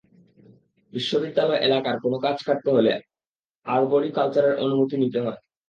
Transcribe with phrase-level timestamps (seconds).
[0.93, 2.93] বিশ্ববিদ্যালয় এলাকার কোনো গাছ কাটতে হলে
[3.65, 5.39] আরবরি কালচারের অনুমতি নিতে হয়।